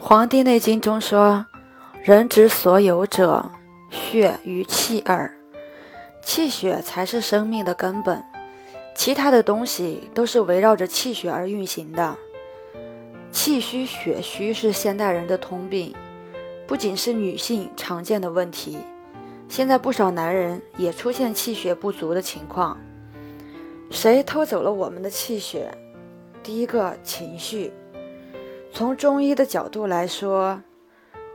[0.02, 1.44] 《黄帝内经》中说
[2.02, 3.50] ：“人之所有者，
[3.90, 5.30] 血与气耳。
[6.22, 8.24] 气血才是生命的根本，
[8.94, 12.16] 其他的东西都是围绕着气血而运行的。
[13.30, 15.94] 气虚血虚是现代人的通病，
[16.66, 18.78] 不仅是女性常见的问题，
[19.50, 22.78] 现在不少男人也出现气血不足的情况。
[23.90, 25.70] 谁偷走了我们的气血？
[26.42, 27.70] 第一个，情绪。”
[28.72, 30.62] 从中医的角度来说，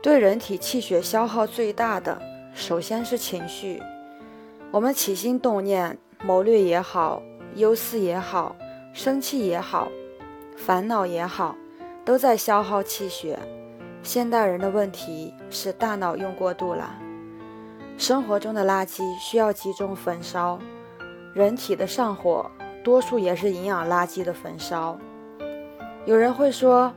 [0.02, 2.20] 对人体气血消耗最大的，
[2.54, 3.80] 首先是情绪。
[4.72, 7.22] 我们起心动念、谋略也好、
[7.54, 8.56] 忧思也好、
[8.92, 9.88] 生气也好、
[10.56, 11.54] 烦恼也好，
[12.04, 13.38] 都在消耗气血。
[14.02, 16.98] 现代人的问题是大脑用过度了。
[17.98, 20.58] 生活中的垃圾需要集中焚烧，
[21.32, 22.50] 人体的上火，
[22.82, 24.98] 多数也是营养垃圾的焚烧。
[26.06, 26.92] 有人会说。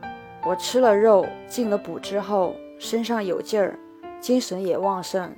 [0.46, 3.78] 我吃了肉，进了补之后，身上有劲儿，
[4.22, 5.36] 精神也旺盛。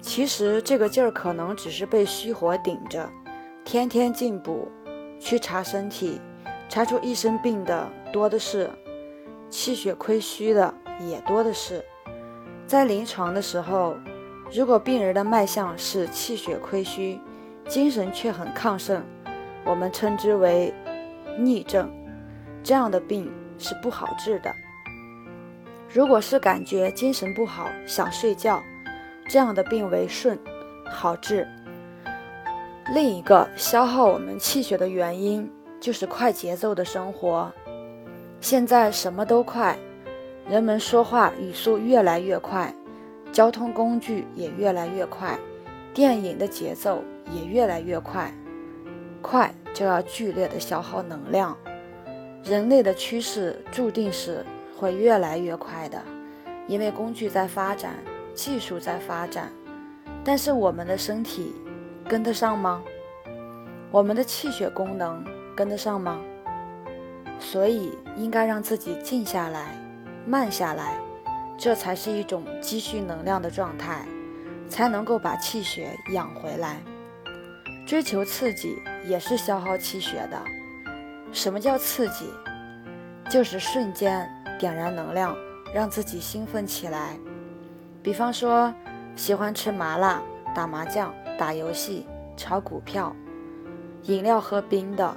[0.00, 3.08] 其实这个劲儿可能只是被虚火顶着。
[3.64, 4.68] 天天进补，
[5.20, 6.20] 去查身体，
[6.68, 8.68] 查出一身病的多的是，
[9.48, 10.74] 气血亏虚的
[11.08, 11.84] 也多的是。
[12.66, 13.94] 在临床的时候，
[14.52, 17.20] 如果病人的脉象是气血亏虚，
[17.68, 19.00] 精神却很亢盛，
[19.64, 20.74] 我们称之为
[21.38, 21.88] 逆症。
[22.64, 23.32] 这样的病。
[23.58, 24.54] 是不好治的。
[25.88, 28.62] 如果是感觉精神不好、想睡觉，
[29.28, 30.38] 这样的病为顺，
[30.86, 31.46] 好治。
[32.94, 35.50] 另一个消耗我们气血的原因
[35.80, 37.52] 就是快节奏的生活。
[38.40, 39.78] 现在什么都快，
[40.48, 42.74] 人们说话语速越来越快，
[43.30, 45.38] 交通工具也越来越快，
[45.94, 48.34] 电影的节奏也越来越快，
[49.20, 51.56] 快就要剧烈的消耗能量。
[52.44, 54.44] 人类的趋势注定是
[54.76, 56.02] 会越来越快的，
[56.66, 57.94] 因为工具在发展，
[58.34, 59.52] 技术在发展，
[60.24, 61.52] 但是我们的身体
[62.08, 62.82] 跟得上吗？
[63.92, 66.20] 我们的气血功能跟得上吗？
[67.38, 69.76] 所以应该让自己静下来，
[70.26, 70.96] 慢下来，
[71.56, 74.04] 这才是一种积蓄能量的状态，
[74.68, 76.82] 才能够把气血养回来。
[77.86, 78.76] 追求刺激
[79.06, 80.42] 也是消耗气血的。
[81.32, 82.30] 什么叫刺激？
[83.30, 84.28] 就是瞬间
[84.58, 85.34] 点燃能量，
[85.74, 87.18] 让自己兴奋起来。
[88.02, 88.72] 比方说，
[89.16, 90.22] 喜欢吃麻辣、
[90.54, 92.06] 打麻将、打游戏、
[92.36, 93.16] 炒股票、
[94.02, 95.16] 饮料喝冰的，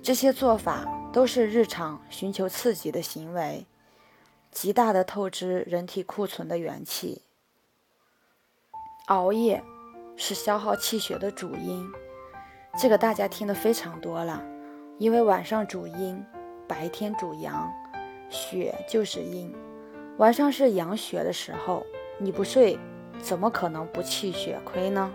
[0.00, 3.66] 这些做法都是日常寻求刺激的行为，
[4.52, 7.22] 极大的透支人体库存的元气。
[9.06, 9.64] 熬夜
[10.16, 11.90] 是消耗气血的主因，
[12.78, 14.40] 这个大家听得非常多了。
[14.98, 16.20] 因为晚上主阴，
[16.66, 17.72] 白天主阳，
[18.28, 19.54] 血就是阴。
[20.16, 21.86] 晚上是养血的时候，
[22.18, 22.76] 你不睡，
[23.20, 25.08] 怎么可能不气血亏呢？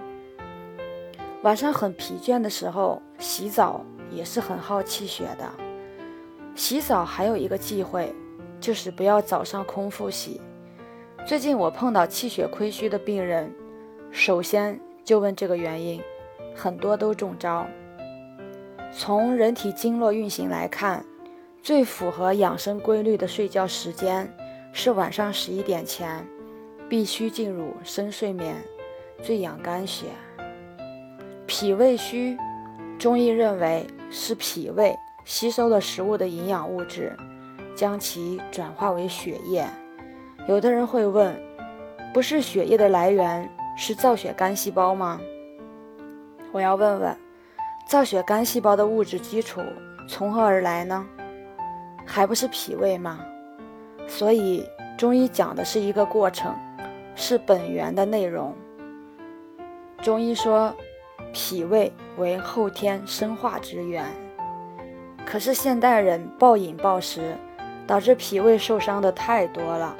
[1.42, 5.52] 晚上很疲倦的时候，洗澡也是很耗气血的。
[6.56, 8.16] 洗澡还有一个忌讳，
[8.62, 10.40] 就是不要早上空腹洗。
[11.26, 13.54] 最近我碰到气血亏虚的病人，
[14.12, 16.02] 首先就问这个原因，
[16.56, 17.68] 很多都中招。
[18.96, 21.04] 从人体经络运行来看，
[21.64, 24.31] 最符合养生规律的睡觉时间
[24.72, 26.26] 是晚上十一点前，
[26.88, 28.56] 必须进入深睡眠，
[29.22, 30.06] 最养肝血。
[31.48, 32.38] 脾胃虚，
[33.00, 37.18] 中医认为是脾胃吸收了食物的营养物质，
[37.75, 39.68] 将其转化为血液。
[40.48, 41.36] 有的人会问，
[42.14, 45.20] 不是血液的来源是造血干细胞吗？
[46.52, 47.18] 我要问问。
[47.86, 49.62] 造血干细胞的物质基础
[50.08, 51.06] 从何而来呢？
[52.06, 53.20] 还不是脾胃吗？
[54.08, 54.68] 所以
[54.98, 56.54] 中医讲的是一个过程，
[57.16, 58.54] 是本源的内容。
[60.02, 60.76] 中医说，
[61.32, 64.06] 脾胃为后天生化之源。
[65.26, 67.36] 可是现代人暴饮暴食，
[67.88, 69.96] 导致脾胃受伤的太多了。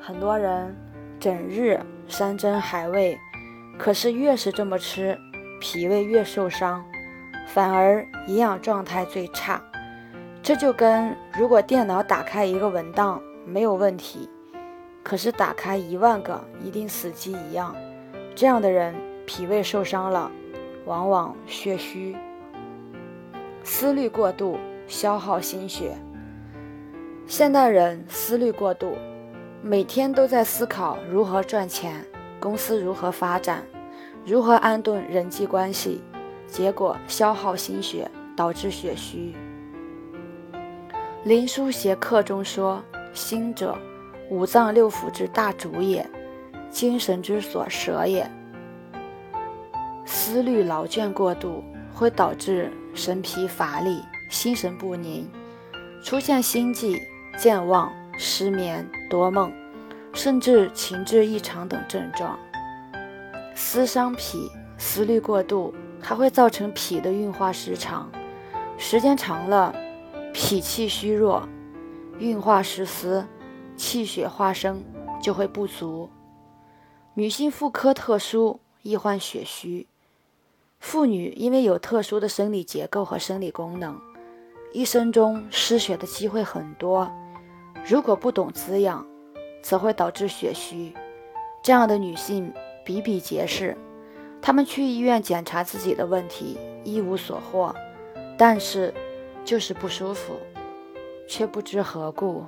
[0.00, 0.74] 很多人
[1.20, 1.78] 整日
[2.08, 3.16] 山珍海味，
[3.78, 5.16] 可是越是这么吃，
[5.60, 6.84] 脾胃越受伤。
[7.48, 9.60] 反而营养状态最差，
[10.42, 14.28] 这就跟如果电脑打开一个文档没有问题，
[15.02, 17.74] 可是打开一万个一定死机一样。
[18.34, 18.94] 这样的人
[19.26, 20.30] 脾胃受伤了，
[20.84, 22.14] 往往血虚，
[23.64, 25.96] 思虑过度，消耗心血。
[27.26, 28.92] 现代人思虑过度，
[29.62, 32.04] 每天都在思考如何赚钱，
[32.38, 33.64] 公司如何发展，
[34.26, 36.02] 如何安顿人际关系。
[36.48, 39.34] 结果消耗心血，导致血虚。
[41.24, 43.76] 林书邪客中说：“心者，
[44.30, 46.08] 五脏六腑之大主也，
[46.70, 48.28] 精神之所舍也。
[50.06, 51.62] 思虑劳倦过度，
[51.92, 55.28] 会导致神疲乏力、心神不宁，
[56.02, 56.98] 出现心悸、
[57.36, 59.52] 健忘、失眠、多梦，
[60.14, 62.38] 甚至情志异常等症状。
[63.54, 64.48] 思伤脾，
[64.78, 68.10] 思虑过度，还会造成脾的运化失常，
[68.78, 69.74] 时间长了，
[70.32, 71.48] 脾气虚弱，
[72.18, 73.26] 运化失司，
[73.76, 74.82] 气血化生
[75.20, 76.08] 就会不足。
[77.14, 79.86] 女性妇科特殊，易患血虚。
[80.78, 84.00] 妇女因为有特殊的生理结构和生理功能，
[84.72, 87.10] 一生中失血的机会很多。
[87.84, 89.04] 如果不懂滋养，
[89.60, 90.94] 则会导致血虚。
[91.60, 92.52] 这样的女性
[92.84, 93.76] 比比皆是，
[94.40, 97.74] 他们去医院检查自己的问题，一无所获，
[98.36, 98.94] 但是
[99.44, 100.34] 就是不舒服，
[101.26, 102.44] 却不知何故。